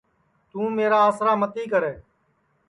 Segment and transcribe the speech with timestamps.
[0.49, 1.93] توں میرا آسرا متی کرے